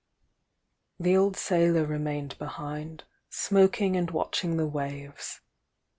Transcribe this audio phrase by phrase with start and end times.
[0.99, 5.41] The old sailor remained behind, smoking and watching the waves.